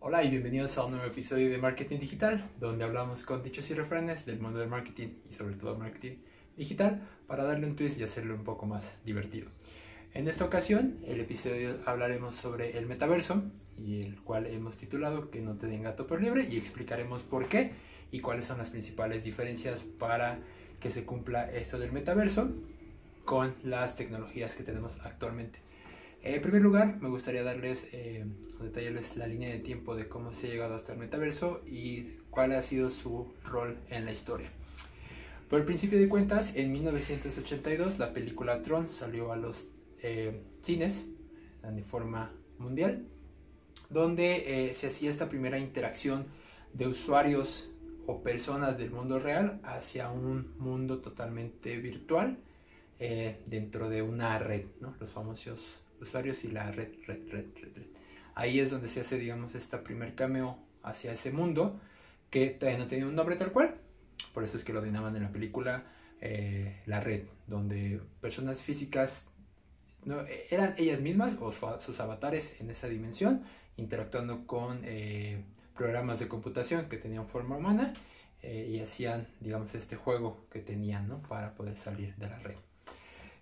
[0.00, 3.74] Hola y bienvenidos a un nuevo episodio de Marketing Digital, donde hablamos con dichos y
[3.74, 6.18] refranes del mundo del marketing y sobre todo marketing
[6.56, 9.48] digital para darle un twist y hacerlo un poco más divertido.
[10.14, 13.42] En esta ocasión, el episodio hablaremos sobre el metaverso
[13.76, 17.48] y el cual hemos titulado Que no te den gato por libre y explicaremos por
[17.48, 17.72] qué
[18.12, 20.38] y cuáles son las principales diferencias para
[20.78, 22.52] que se cumpla esto del metaverso
[23.24, 25.58] con las tecnologías que tenemos actualmente.
[26.22, 28.26] En primer lugar, me gustaría darles eh,
[28.60, 32.52] detallarles la línea de tiempo de cómo se ha llegado hasta el metaverso y cuál
[32.52, 34.50] ha sido su rol en la historia.
[35.48, 39.68] Por el principio de cuentas, en 1982 la película Tron salió a los
[40.02, 41.06] eh, cines
[41.62, 43.06] de forma mundial,
[43.88, 46.26] donde eh, se hacía esta primera interacción
[46.74, 47.70] de usuarios
[48.06, 52.38] o personas del mundo real hacia un mundo totalmente virtual
[52.98, 54.96] dentro de una red, ¿no?
[54.98, 57.86] los famosos usuarios y la red, red, red, red, red.
[58.34, 61.80] Ahí es donde se hace, digamos, este primer cameo hacia ese mundo
[62.30, 63.76] que todavía no tenía un nombre tal cual.
[64.32, 65.84] Por eso es que lo denominaban en la película
[66.20, 69.26] eh, la red, donde personas físicas
[70.04, 73.42] no, eran ellas mismas o sus avatares en esa dimensión,
[73.76, 75.44] interactuando con eh,
[75.76, 77.92] programas de computación que tenían forma humana
[78.42, 81.22] eh, y hacían, digamos, este juego que tenían ¿no?
[81.22, 82.56] para poder salir de la red.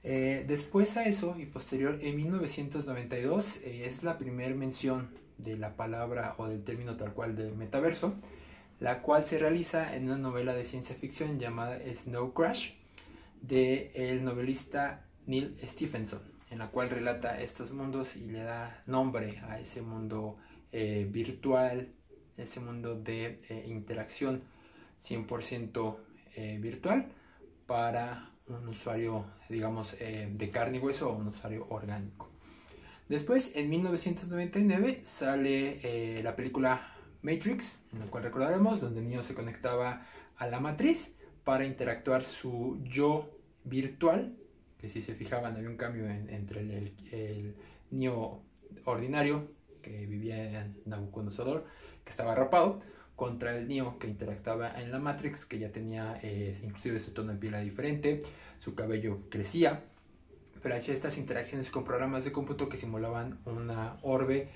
[0.09, 5.75] Eh, después a eso y posterior, en 1992, eh, es la primera mención de la
[5.75, 8.15] palabra o del término tal cual del metaverso,
[8.79, 12.75] la cual se realiza en una novela de ciencia ficción llamada Snow Crash
[13.43, 19.41] de el novelista Neil Stephenson, en la cual relata estos mundos y le da nombre
[19.49, 20.37] a ese mundo
[20.71, 21.89] eh, virtual,
[22.37, 24.45] ese mundo de interacción
[25.03, 25.97] 100%
[26.61, 27.09] virtual
[27.67, 32.31] para un usuario, digamos, eh, de carne y hueso o un usuario orgánico.
[33.09, 39.23] Después, en 1999, sale eh, la película Matrix, en la cual recordaremos, donde el niño
[39.23, 40.07] se conectaba
[40.37, 43.31] a la matriz para interactuar su yo
[43.65, 44.37] virtual,
[44.79, 47.57] que si se fijaban había un cambio entre el, el,
[47.91, 48.43] niño
[48.85, 49.49] ordinario
[49.81, 51.65] que vivía en Nabucodonosor,
[52.05, 52.81] que estaba rapado,
[53.17, 57.33] contra el Neo que interactuaba en la Matrix, que ya tenía eh, inclusive su tono
[57.33, 58.21] de piel diferente,
[58.61, 59.85] su cabello crecía,
[60.63, 64.49] pero hacía estas interacciones con programas de cómputo que simulaban una orbe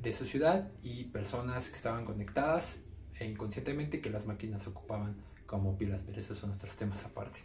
[0.00, 2.78] de su ciudad y personas que estaban conectadas
[3.18, 5.16] e inconscientemente que las máquinas ocupaban
[5.46, 7.40] como pilas, pero esos son otros temas aparte.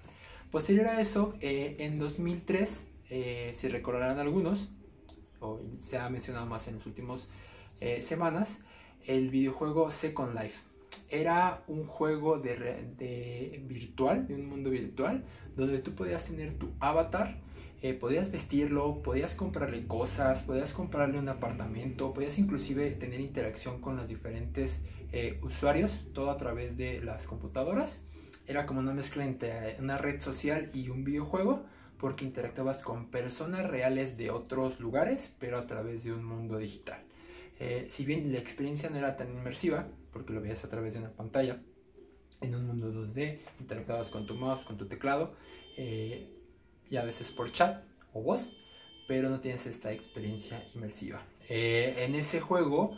[0.52, 4.70] Posterior a eso, eh, en 2003, eh, si recordarán algunos,
[5.40, 7.30] o se ha mencionado más en las últimas
[8.02, 8.60] semanas,
[9.06, 10.62] el videojuego Second Life.
[11.10, 15.22] Era un juego de, virtual, de un mundo virtual,
[15.56, 17.36] donde tú podías tener tu avatar,
[17.82, 23.96] eh, podías vestirlo, podías comprarle cosas, podías comprarle un apartamento, podías inclusive tener interacción con
[23.96, 28.04] los diferentes eh, usuarios, todo a través de las computadoras.
[28.48, 31.64] Era como una mezcla entre una red social y un videojuego,
[31.98, 37.04] porque interactuabas con personas reales de otros lugares, pero a través de un mundo digital.
[37.60, 41.00] Eh, si bien la experiencia no era tan inmersiva, porque lo veías a través de
[41.00, 41.62] una pantalla,
[42.42, 45.36] en un mundo 2D, interactuabas con tu mouse, con tu teclado,
[45.78, 46.34] eh,
[46.90, 47.84] y a veces por chat
[48.14, 48.54] o voz,
[49.08, 51.22] pero no tienes esta experiencia inmersiva.
[51.50, 52.98] Eh, en ese juego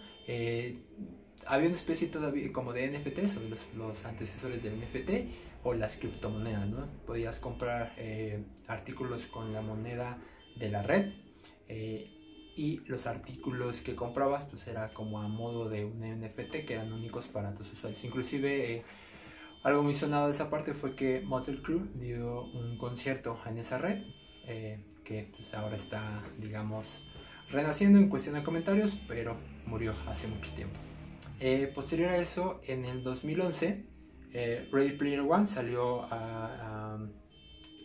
[1.47, 5.29] había una especie todavía como de NFT, sobre los, antecesores del NFT
[5.63, 6.87] o las criptomonedas, ¿no?
[7.05, 7.95] Podías comprar
[8.67, 10.17] artículos con la moneda
[10.55, 11.11] de la red
[12.55, 16.91] y los artículos que comprabas pues era como a modo de un NFT que eran
[16.91, 18.03] únicos para tus usuarios.
[18.03, 18.83] Inclusive eh,
[19.63, 23.77] algo muy sonado de esa parte fue que Motel Crew dio un concierto en esa
[23.77, 24.01] red
[24.47, 26.03] eh, que pues ahora está
[26.39, 27.03] digamos
[27.49, 30.75] renaciendo en cuestión de comentarios pero murió hace mucho tiempo.
[31.39, 33.85] Eh, posterior a eso en el 2011
[34.71, 36.07] Ready Player One salió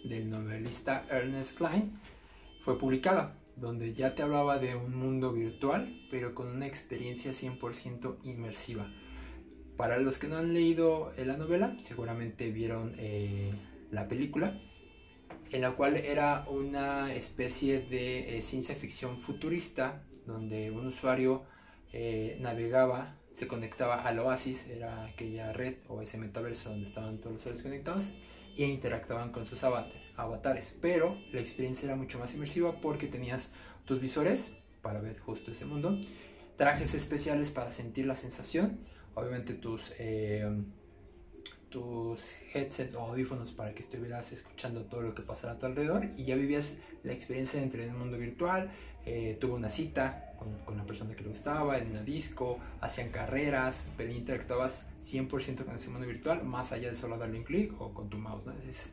[0.05, 1.99] del novelista Ernest Klein
[2.63, 8.19] fue publicada donde ya te hablaba de un mundo virtual, pero con una experiencia 100%
[8.25, 8.93] inmersiva.
[9.77, 13.53] Para los que no han leído la novela, seguramente vieron eh,
[13.91, 14.59] la película,
[15.51, 21.45] en la cual era una especie de eh, ciencia ficción futurista, donde un usuario
[21.93, 27.33] eh, navegaba, se conectaba al Oasis, era aquella red o ese metaverso donde estaban todos
[27.33, 28.11] los usuarios conectados,
[28.57, 29.63] y interactuaban con sus
[30.17, 30.77] avatares.
[30.81, 33.53] Pero la experiencia era mucho más inmersiva porque tenías
[33.85, 34.53] tus visores
[34.83, 35.99] para ver justo ese mundo,
[36.57, 38.79] trajes especiales para sentir la sensación,
[39.15, 40.49] obviamente tus, eh,
[41.69, 46.09] tus headsets o audífonos para que estuvieras escuchando todo lo que pasara a tu alrededor
[46.17, 48.71] y ya vivías la experiencia dentro de un mundo virtual,
[49.05, 53.87] eh, tuvo una cita con, la persona que le gustaba, en una disco, hacían carreras,
[53.97, 57.93] pero interactuabas 100% con ese mundo virtual, más allá de solo darle un clic o
[57.93, 58.45] con tu mouse.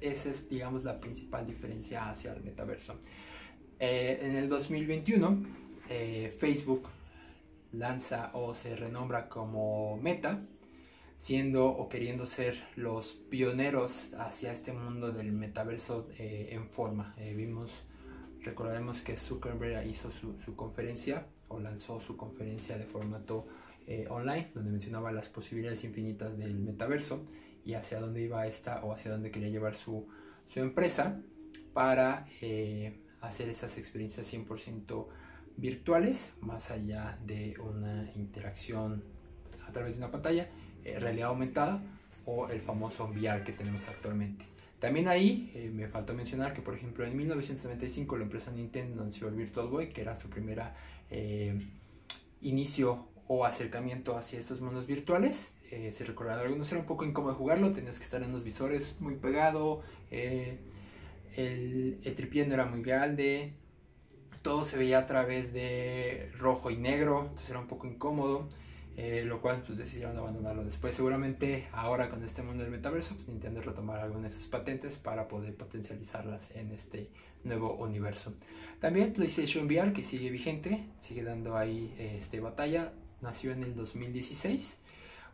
[0.02, 3.00] esa es, digamos, la principal diferencia hacia el metaverso.
[3.80, 5.44] Eh, en el 2021,
[5.90, 6.88] eh, Facebook
[7.72, 10.42] lanza o se renombra como Meta,
[11.18, 17.16] siendo o queriendo ser los pioneros hacia este mundo del metaverso eh, en forma.
[17.36, 17.86] vimos
[18.44, 23.46] Recordaremos que Zuckerberg hizo su, conferencia o lanzó su conferencia de formato
[23.86, 27.26] eh, online, donde mencionaba las posibilidades infinitas del metaverso
[27.66, 30.08] y hacia dónde iba esta o hacia dónde quería llevar su,
[30.56, 31.20] empresa
[31.74, 35.08] para eh, hacer esas experiencias 100%
[35.58, 39.04] virtuales, más allá de una interacción
[39.68, 40.48] a través de una pantalla,
[40.84, 41.82] eh, realidad aumentada
[42.26, 44.53] o el famoso VR que tenemos actualmente.
[44.84, 49.30] También ahí eh, me faltó mencionar que, por ejemplo, en 1995 la empresa Nintendo anunció
[49.30, 50.76] el Virtual Boy, que era su primera
[51.10, 51.58] eh,
[52.42, 55.54] inicio o acercamiento hacia estos mundos virtuales.
[55.72, 59.16] Eh, se algunos, era un poco incómodo jugarlo, tenías que estar en unos visores muy
[59.16, 60.60] pegado, el,
[62.04, 63.54] el tripié no era muy grande,
[64.42, 68.50] todo se veía a través de rojo y negro, entonces era un poco incómodo.
[68.96, 70.94] Eh, lo cual pues decidieron abandonarlo después.
[70.94, 75.28] Seguramente ahora con este mundo del metaverso, pues Nintendo retomar algunas de sus patentes para
[75.28, 77.10] poder potencializarlas en este
[77.44, 78.36] nuevo universo.
[78.80, 84.78] También PlayStation VR que sigue vigente, sigue dando ahí este, batalla, nació en el 2016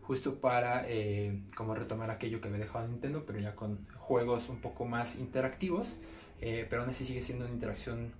[0.10, 4.60] justo para eh, como retomar aquello que había dejado Nintendo, pero ya con juegos un
[4.60, 6.00] poco más interactivos,
[6.42, 8.12] eh, pero aún así sigue siendo una interacción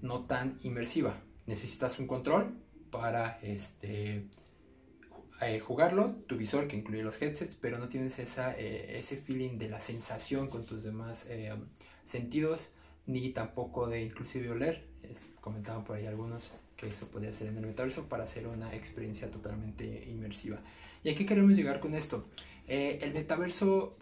[0.00, 1.14] no tan inmersiva.
[1.46, 2.54] Necesitas un control
[2.90, 4.24] para este,
[5.40, 9.58] eh, jugarlo, tu visor que incluye los headsets, pero no tienes esa, eh, ese feeling
[9.58, 11.52] de la sensación con tus demás eh,
[12.04, 12.72] sentidos,
[13.06, 14.86] ni tampoco de inclusive oler.
[15.40, 19.30] comentaban por ahí algunos que eso podía ser en el metaverso para hacer una experiencia
[19.30, 20.60] totalmente inmersiva.
[21.02, 22.28] ¿Y a qué queremos llegar con esto?
[22.66, 23.94] el metaverso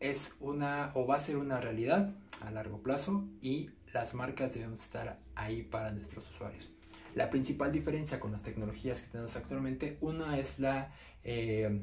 [0.00, 4.72] es una o va a ser una realidad a largo plazo y las marcas deben
[4.72, 6.70] estar ahí para nuestros usuarios.
[7.14, 10.92] La principal diferencia con las tecnologías que tenemos actualmente, una es la
[11.24, 11.82] eh,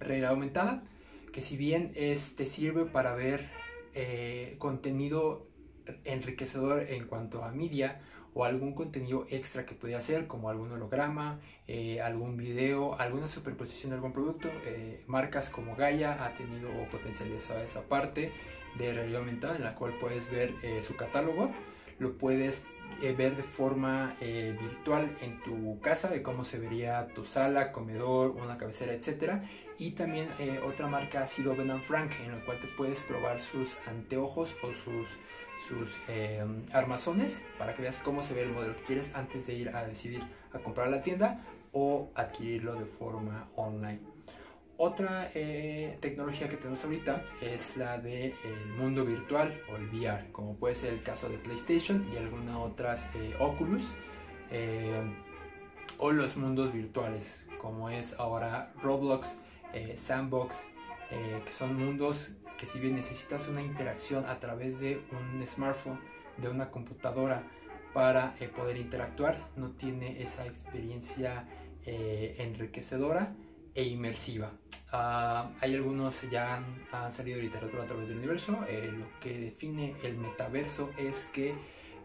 [0.00, 0.84] realidad aumentada,
[1.32, 3.48] que si bien te sirve para ver
[3.94, 5.48] eh, contenido
[6.04, 8.00] enriquecedor en cuanto a media
[8.34, 13.90] o algún contenido extra que podía hacer, como algún holograma, eh, algún video, alguna superposición
[13.90, 14.48] de algún producto.
[15.06, 18.32] marcas como Gaia ha tenido o potencializado esa parte
[18.78, 21.50] de realidad aumentada en la cual puedes ver su catálogo,
[22.02, 22.66] lo puedes
[23.00, 27.72] eh, ver de forma eh, virtual en tu casa de cómo se vería tu sala,
[27.72, 29.42] comedor, una cabecera, etc.
[29.78, 33.40] Y también eh, otra marca ha sido Ben Frank, en la cual te puedes probar
[33.40, 35.08] sus anteojos o sus,
[35.66, 36.00] sus
[36.72, 39.84] armazones para que veas cómo se ve el modelo que quieres antes de ir a
[39.84, 40.22] decidir
[40.52, 41.40] a comprar la tienda
[41.72, 44.11] o adquirirlo de forma online.
[44.78, 48.34] Otra eh, tecnología que tenemos ahorita es la del
[48.78, 53.08] mundo virtual o el VR, como puede ser el caso de PlayStation y algunas otras
[53.14, 53.94] eh, Oculus,
[54.50, 55.02] eh,
[55.98, 59.36] o los mundos virtuales, como es ahora Roblox,
[59.96, 60.68] Sandbox,
[61.08, 65.98] que son mundos que si bien necesitas una interacción a través de un smartphone,
[66.38, 67.44] de una computadora,
[67.94, 71.46] para poder interactuar, no tiene esa experiencia
[71.84, 73.34] enriquecedora
[73.74, 74.52] e inmersiva.
[74.90, 76.62] Ah, hay algunos ya
[76.92, 78.58] han, salido de literatura a través del universo.
[78.68, 81.54] Eh, lo que define el metaverso es que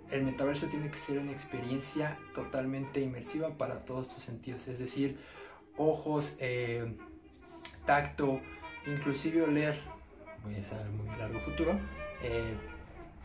[0.09, 5.17] el metaverso tiene que ser una experiencia totalmente inmersiva para todos tus sentidos, es decir,
[5.75, 6.95] ojos, eh,
[7.86, 8.39] tacto,
[8.86, 9.77] inclusive oler,
[10.43, 11.77] voy a ser muy largo futuro,
[12.24, 12.53] eh,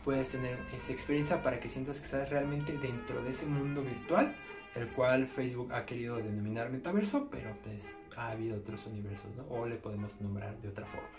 [0.03, 4.35] puedes tener esa experiencia para que sientas que estás realmente dentro de ese mundo virtual,
[4.75, 9.43] el cual Facebook ha querido denominar metaverso, pero pues ha habido otros universos, ¿no?
[9.49, 11.09] O le podemos nombrar de otra forma.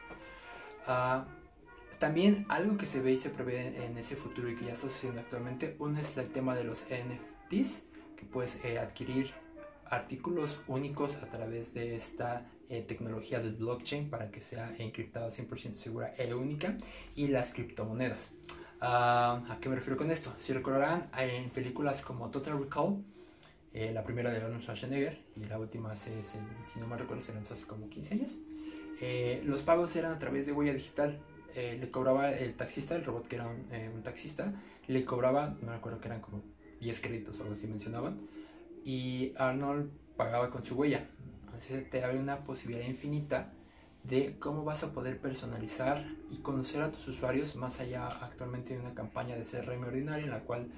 [0.87, 1.27] Ah,
[1.99, 4.89] también algo que se ve y se prevé en ese futuro y que ya está
[4.89, 7.85] sucediendo actualmente, uno es el tema de los NFTs,
[8.17, 9.33] que puedes eh, adquirir
[9.87, 15.75] artículos únicos a través de esta eh, tecnología del blockchain para que sea encriptada 100%
[15.75, 16.77] segura e única,
[17.15, 18.33] y las criptomonedas.
[18.81, 20.35] Ah, ¿A qué me refiero con esto?
[20.39, 23.03] Si recordarán, en películas como Total Recall,
[23.75, 27.35] eh, la primera de Arnold Schwarzenegger y la última hace, si no me recuerdo, se
[27.35, 28.38] lanzó hace como 15 años.
[29.00, 31.19] Eh, los pagos eran a través de huella digital.
[31.57, 34.54] Eh, le cobraba el taxista, el robot que era un, taxista,
[34.87, 36.40] le cobraba, no me acuerdo que eran como
[36.81, 38.21] 10 créditos o algo así mencionaban,
[38.85, 41.09] y Arnold pagaba con su huella.
[41.45, 43.52] Entonces te abre una posibilidad infinita
[44.04, 48.81] de cómo vas a poder personalizar y conocer a tus usuarios más allá actualmente de
[48.81, 50.69] una campaña de CRM ordinaria en la cual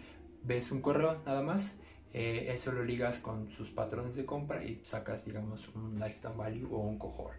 [0.44, 1.76] ves un correo nada más
[2.12, 6.68] eh, eso lo ligas con sus patrones de compra y sacas, digamos, un lifetime value
[6.72, 7.36] o un cohort.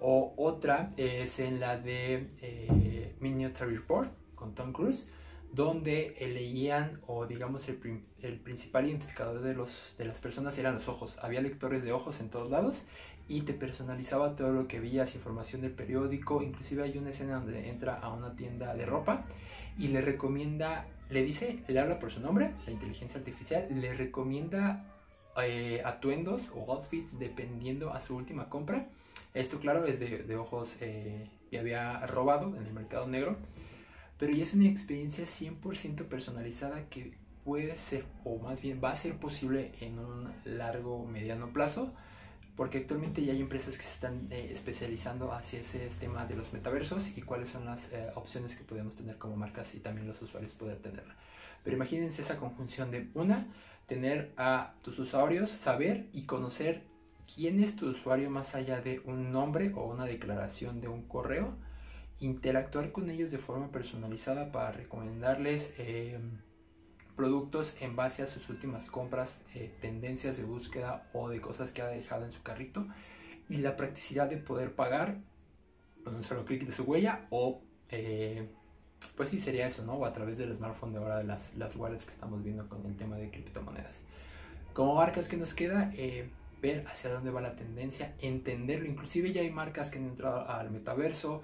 [0.00, 5.08] O otra es en la de eh, Miniature Report con Tom Cruise,
[5.52, 10.88] donde leían o digamos el, el, principal identificador de, los, de las personas eran los
[10.88, 11.18] ojos.
[11.22, 12.84] Había lectores de ojos en todos lados
[13.28, 17.68] y te personalizaba todo lo que veías, información del periódico, inclusive hay una escena donde
[17.68, 19.22] entra a una tienda de ropa
[19.78, 24.84] y le recomienda, le dice, le habla por su nombre, la inteligencia artificial, le recomienda
[25.42, 28.88] eh, atuendos o outfits dependiendo a su última compra.
[29.34, 33.36] Esto claro es de, ojos eh, que había robado en el mercado negro,
[34.18, 37.12] pero ya es una experiencia 100% personalizada que
[37.44, 41.90] puede ser, o más bien va a ser posible en un largo, mediano plazo
[42.58, 46.52] porque actualmente ya hay empresas que se están eh, especializando hacia ese tema de los
[46.52, 50.20] metaversos y cuáles son las eh, opciones que podemos tener como marcas y también los
[50.20, 51.14] usuarios poder tenerla.
[51.62, 53.46] Pero imagínense esa conjunción de una,
[53.86, 56.82] tener a tus usuarios, saber y conocer
[57.32, 61.56] quién es tu usuario más allá de un nombre o una declaración de un correo,
[62.18, 66.18] interactuar con ellos de forma personalizada para recomendarles eh,
[67.18, 71.82] productos en base a sus últimas compras, eh, tendencias de búsqueda o de cosas que
[71.82, 72.86] ha dejado en su carrito
[73.48, 75.18] y la practicidad de poder pagar
[76.04, 78.48] con un solo clic de su huella o eh,
[79.16, 79.94] pues sí sería eso, ¿no?
[79.94, 82.86] O a través del smartphone de ahora de las, las wallets que estamos viendo con
[82.86, 84.04] el tema de criptomonedas.
[84.72, 86.30] Como marcas que nos queda, eh,
[86.62, 88.86] ver hacia dónde va la tendencia, entenderlo.
[88.86, 91.42] Inclusive ya hay marcas que han entrado al metaverso.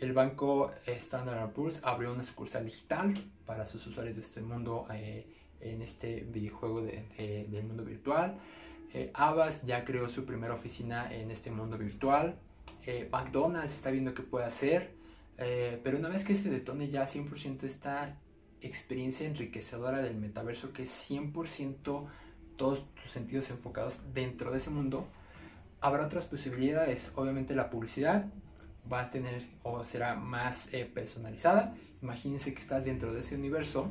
[0.00, 3.14] El banco Standard Poor's abrió una sucursal digital
[3.46, 5.26] para sus usuarios de este mundo eh,
[5.60, 8.36] en este videojuego del mundo virtual.
[8.94, 12.36] Eh, Abbas ya creó su primera oficina en este mundo virtual.
[12.86, 14.96] Eh, McDonald's está viendo qué puede hacer.
[15.36, 18.16] pero una vez que se detone ya 100% esta
[18.60, 22.06] experiencia enriquecedora del metaverso, que es 100%
[22.56, 25.06] todos tus sentidos enfocados dentro de ese mundo,
[25.80, 27.12] habrá otras posibilidades.
[27.14, 28.26] Obviamente la publicidad,
[28.92, 31.74] va a tener o será más eh, personalizada.
[32.02, 33.90] Imagínense que estás dentro de ese universo.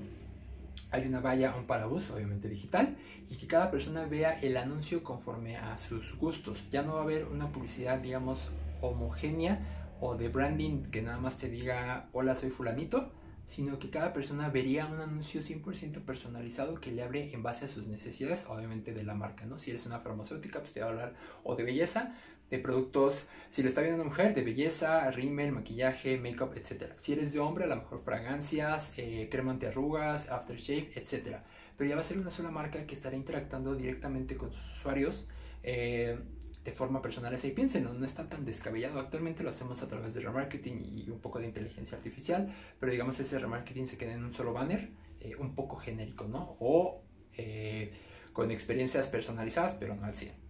[0.92, 2.96] Hay una valla, un parabús, obviamente digital,
[3.30, 6.70] y que cada persona vea el anuncio conforme a sus gustos.
[6.70, 8.50] Ya no va a haber una publicidad, digamos,
[8.82, 9.60] homogénea
[10.00, 13.12] o de branding que nada más te diga, hola, soy fulanito,
[13.48, 17.68] sino que cada persona vería un anuncio 100% personalizado que le hable en base a
[17.68, 19.58] sus necesidades, obviamente de la marca, ¿no?
[19.58, 22.13] Si eres una farmacéutica, pues te va a hablar o de belleza,
[22.50, 26.92] de productos, si lo está viendo una mujer, de belleza, rímel, maquillaje, make-up, etc.
[26.96, 31.38] Si eres de hombre, a lo mejor fragancias, eh, crema antiarrugas, aftershave, etc.
[31.77, 35.27] Pero ya va a ser una sola marca que estará interactuando directamente con sus usuarios
[35.63, 36.18] eh,
[36.63, 37.38] de forma personal.
[37.42, 39.00] Y piensen, no está tan descabellado.
[39.00, 43.20] Actualmente lo hacemos a través de remarketing y un poco de inteligencia artificial, pero digamos
[43.20, 44.89] ese remarketing se queda en un solo banner,
[45.22, 46.58] eh, un poco genérico, ¿no?
[46.60, 47.01] O
[47.38, 47.92] eh,
[48.34, 50.47] con experiencias personalizadas, pero no al 100.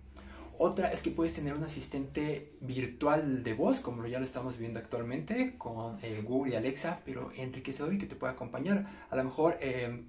[0.59, 4.79] Otra es que puedes tener un asistente virtual de voz, como ya lo estamos viendo
[4.79, 8.83] actualmente con eh, Google y Alexa, pero enriquecedor y que te pueda acompañar.
[9.11, 10.05] A lo mejor em,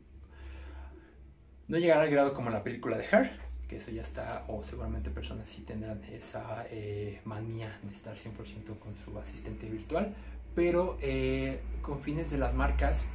[1.67, 3.31] no llegará al grado como la película de Her,
[3.69, 8.79] que eso ya está, o seguramente personas sí tendrán esa eh, manía de estar 100%
[8.79, 10.15] con su asistente virtual,
[10.55, 13.07] pero eh, con fines de las marcas,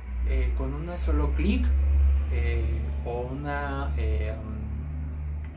[0.57, 1.65] con un solo clic
[3.05, 3.93] o una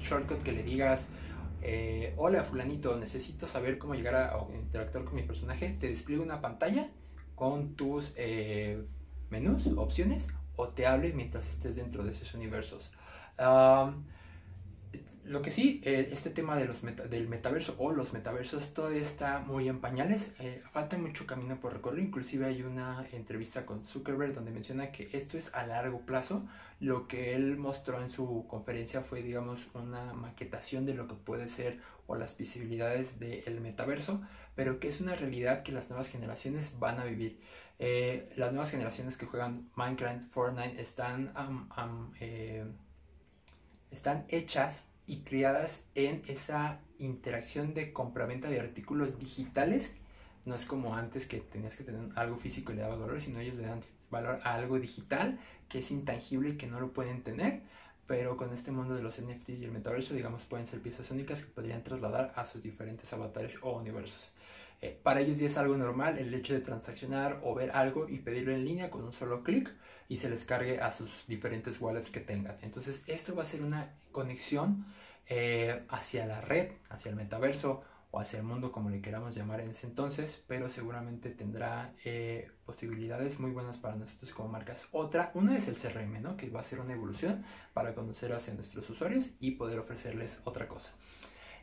[0.01, 1.09] shortcut que le digas,
[1.69, 6.41] eh, hola fulanito, necesito saber cómo llegar a, interactuar con mi personaje, te despliego una
[6.41, 6.89] pantalla
[7.35, 8.85] con tus eh,
[9.31, 12.93] menús, opciones, o te hable mientras estés dentro de esos universos.
[15.27, 19.41] Lo que sí, eh, este tema de los del metaverso o los metaversos todavía está
[19.41, 20.33] muy en pañales,
[20.73, 25.37] falta mucho camino por recorrer, inclusive hay una entrevista con Zuckerberg donde menciona que esto
[25.37, 26.47] es a largo plazo,
[26.81, 31.49] lo que él mostró en su conferencia fue, digamos, una maquetación de lo que puede
[31.49, 34.23] ser o las visibilidades del metaverso,
[34.55, 37.41] pero que es una realidad que las nuevas generaciones van a vivir.
[37.79, 41.33] Eh, las nuevas generaciones que juegan Minecraft, Fortnite, están,
[42.21, 42.65] eh,
[43.91, 49.95] están hechas y criadas en esa interacción de compraventa de artículos digitales.
[50.45, 53.41] No es como antes que tenías que tener algo físico y le daba valor, sino
[53.41, 57.23] ellos le dan valor a algo digital que es intangible y que no lo pueden
[57.23, 57.63] tener,
[58.07, 61.43] pero con este mundo de los NFTs y el metaverso, digamos, pueden ser piezas únicas
[61.43, 64.33] que podrían trasladar a sus diferentes avatares o universos.
[64.83, 68.19] Eh, para ellos ya es algo normal el hecho de transaccionar o ver algo y
[68.19, 69.73] pedirlo en línea con un solo clic
[70.09, 72.57] y se les cargue a sus diferentes wallets que tengan.
[72.63, 74.87] Entonces esto va a ser una conexión
[75.29, 77.83] eh, hacia la red, hacia el metaverso
[78.13, 82.51] o hacia el mundo como le queramos llamar en ese entonces, pero seguramente tendrá eh,
[82.65, 84.89] posibilidades muy buenas para nosotros como marcas.
[84.93, 86.37] Otra, una es el CRM, ¿no?
[86.37, 87.45] que va a ser una evolución
[87.75, 90.93] para conocer hacia nuestros usuarios y poder ofrecerles otra cosa.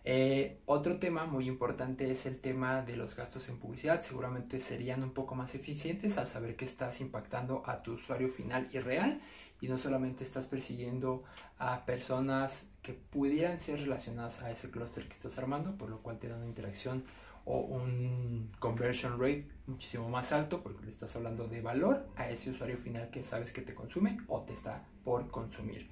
[0.06, 4.02] Eh, otro tema muy importante es el tema de los gastos en publicidad.
[4.02, 8.68] Seguramente serían un poco más eficientes al saber que estás impactando a tu usuario final
[8.74, 9.22] y real
[9.62, 11.24] y no solamente estás persiguiendo
[11.58, 16.20] a personas que pudieran ser relacionadas a ese clúster que estás armando, por lo cual
[16.20, 17.06] te da una interacción
[17.46, 22.52] o un conversion rate muchísimo más alto porque le estás hablando de valor a ese
[22.52, 25.90] usuario final que sabes que te consume o te está por consumir.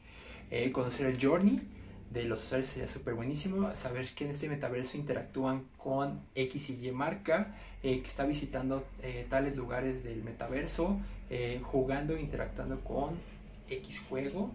[0.50, 1.62] Eh, conocer el journey
[2.12, 3.74] de los usuarios sería súper buenísimo.
[3.76, 8.86] Saber que en este metaverso interactúan con X y Y marca, eh, que está visitando
[9.02, 11.00] eh, tales lugares del metaverso,
[11.64, 13.18] jugando, interactuando con
[13.70, 14.52] X juego.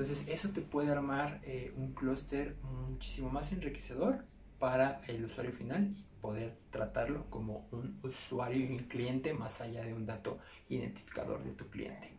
[0.00, 2.56] Entonces eso te puede armar eh, un clúster
[2.88, 4.24] muchísimo más enriquecedor
[4.58, 9.84] para el usuario final y poder tratarlo como un usuario y un cliente más allá
[9.84, 10.38] de un dato
[10.68, 12.12] identificador de tu cliente.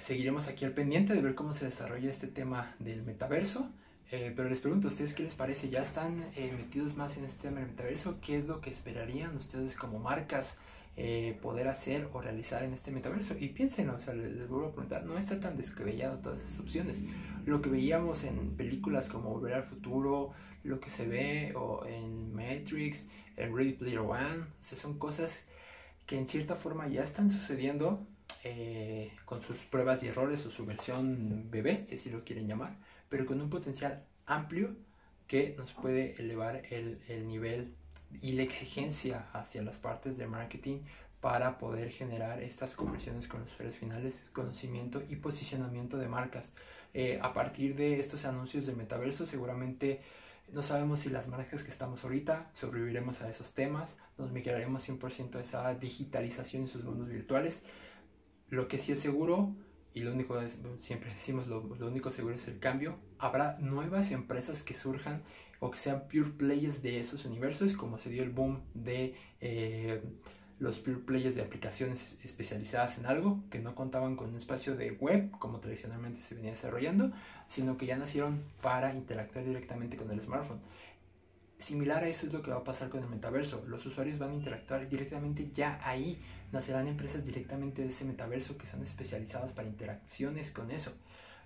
[0.00, 3.70] Eh, seguiremos aquí al pendiente de ver cómo se desarrolla este tema del metaverso.
[4.10, 6.18] Eh, pero les pregunto a ustedes qué les parece, ¿ya están
[6.56, 8.18] metidos más en este tema del metaverso?
[8.20, 10.56] ¿Qué es lo que esperarían ustedes como marcas
[10.96, 13.34] eh, poder hacer o realizar en este metaverso.
[13.38, 17.00] Y piénsenlo, o sea, les, vuelvo a preguntar, no está tan descabellado todas esas opciones.
[17.46, 20.32] Lo que veíamos en películas como Volver al Futuro,
[20.64, 25.44] lo que se ve o en Matrix, en Ready Player One, o son cosas
[26.06, 28.06] que en cierta forma ya están sucediendo
[28.44, 32.76] eh, con sus pruebas y errores o su versión bebé, si así lo quieren llamar,
[33.08, 34.74] pero con un potencial amplio
[35.26, 37.74] que nos puede elevar el, el nivel
[38.20, 40.80] y la exigencia hacia las partes de marketing
[41.20, 46.52] para poder generar estas conversiones con los usuarios finales, conocimiento y posicionamiento de marcas.
[46.94, 50.00] Eh, a partir de estos anuncios de metaverso, seguramente
[50.52, 55.36] no sabemos si las marcas que estamos ahorita sobreviviremos a esos temas, nos migraremos 100%
[55.36, 57.62] a esa digitalización en sus mundos virtuales.
[58.50, 59.54] Lo que sí es seguro,
[59.94, 60.38] y lo único,
[60.78, 65.22] siempre decimos, lo, único seguro es el cambio, habrá nuevas empresas que surjan
[65.60, 70.02] o que sean pure players de esos universos, como se dio el boom de eh,
[70.58, 74.92] los pure players de aplicaciones especializadas en algo, que no contaban con un espacio de
[74.92, 77.12] web como tradicionalmente se venía desarrollando,
[77.48, 80.58] sino que ya nacieron para interactuar directamente con el smartphone.
[81.60, 83.62] Similar a eso es lo que va a pasar con el metaverso.
[83.66, 86.18] Los usuarios van a interactuar directamente ya ahí.
[86.52, 90.94] Nacerán empresas directamente de ese metaverso que son especializadas para interacciones con eso.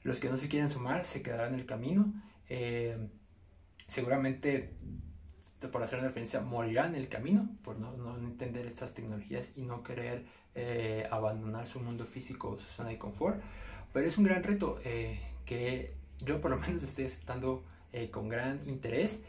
[0.04, 2.12] Los que no se quieren sumar se quedarán en el camino.
[2.48, 2.96] Eh,
[3.88, 4.70] seguramente,
[5.72, 9.62] por hacer una referencia, morirán en el camino por no, no entender estas tecnologías y
[9.62, 13.42] no querer eh, abandonar su mundo físico, su zona de confort.
[13.92, 18.28] Pero es un gran reto eh, que yo por lo menos estoy aceptando eh, con
[18.28, 19.20] gran interés,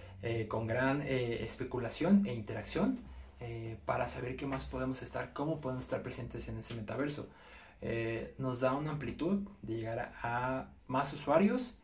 [0.47, 2.97] con gran especulación e interacción
[3.85, 7.29] para saber qué más podemos estar, cómo podemos estar presentes en ese metaverso.
[8.39, 11.77] nos da una amplitud de llegar a más usuarios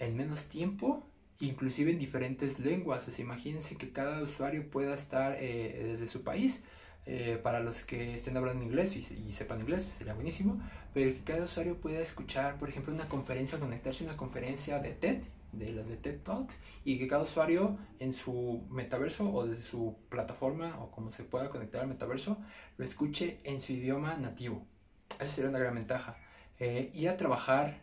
[0.00, 1.04] en menos tiempo
[1.40, 3.06] inclusive en diferentes lenguas.
[3.08, 6.62] O sea, imagínense que cada usuario pueda estar eh, desde su país.
[7.06, 10.58] Eh, para los que estén hablando inglés y, sepan inglés, pues sería buenísimo.
[10.94, 14.92] Pero que cada usuario pueda escuchar, por ejemplo, una conferencia, conectarse a una conferencia de
[14.92, 15.22] TED,
[15.58, 19.96] de las de TED Talks, y que cada usuario en su metaverso o desde su
[20.08, 22.38] plataforma o como se pueda conectar al metaverso,
[22.76, 24.66] lo escuche en su idioma nativo.
[25.18, 26.16] Esa sería una gran ventaja.
[26.58, 27.82] Eh, ir a trabajar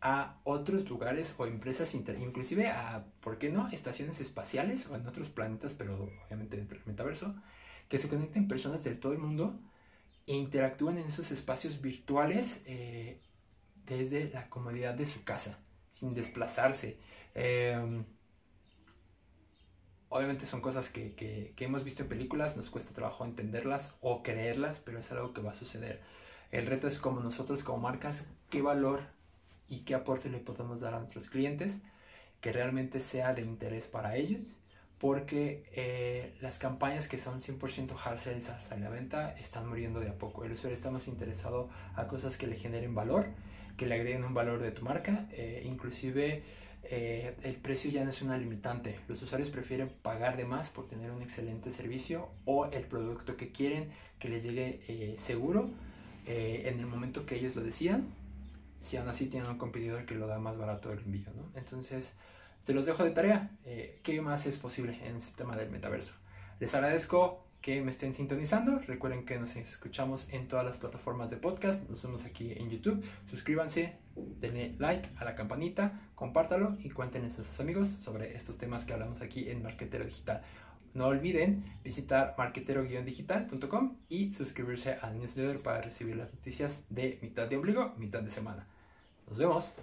[0.00, 5.28] a otros lugares o empresas, inclusive a, ¿por qué no?, estaciones espaciales o en otros
[5.28, 7.32] planetas, pero obviamente dentro del metaverso,
[7.88, 9.58] que se conecten personas del todo el mundo
[10.26, 13.20] e interactúen en esos espacios virtuales eh,
[13.86, 15.60] desde la comodidad de su casa,
[15.92, 16.96] sin desplazarse.
[17.34, 18.04] Em,
[20.08, 24.80] obviamente son cosas que, que, hemos visto en películas, nos cuesta trabajo entenderlas o creerlas,
[24.80, 26.00] pero es algo que va a suceder.
[26.50, 29.02] El reto es como nosotros como marcas, qué valor
[29.68, 31.78] y qué aporte le podemos dar a nuestros clientes
[32.40, 34.58] que realmente sea de interés para ellos
[34.98, 40.08] porque eh, las campañas que son 100% hard sales hasta la venta están muriendo de
[40.08, 40.44] a poco.
[40.44, 43.26] El usuario está más interesado a cosas que le generen valor,
[43.76, 46.42] que le agreguen un valor de tu marca, eh, inclusive
[46.84, 48.98] eh, el precio ya no es una limitante.
[49.08, 53.52] Los usuarios prefieren pagar de más por tener un excelente servicio o el producto que
[53.52, 55.70] quieren que les llegue seguro
[56.26, 58.06] en el momento que ellos lo decidan
[58.82, 61.44] si aún así tienen un competidor que lo da más barato el envío, ¿no?
[61.54, 62.14] Entonces,
[62.60, 63.50] se los dejo de tarea.
[63.64, 66.14] Eh, ¿Qué más es posible en este tema del metaverso?
[66.58, 68.78] Les agradezco que me estén sintonizando.
[68.80, 71.88] Recuerden que nos escuchamos en todas las plataformas de podcast.
[71.88, 73.02] Nos vemos aquí en YouTube.
[73.30, 73.96] Suscríbanse,
[74.40, 78.92] denle like a la campanita, compártalo y cuenten a sus amigos sobre estos temas que
[78.92, 80.42] hablamos aquí en Marquetero Digital.
[80.92, 87.56] No olviden visitar marketero-digital.com y suscribirse al newsletter para recibir las noticias de mitad de
[87.56, 88.66] ombligo, mitad de semana.
[89.26, 89.74] Nos vemos.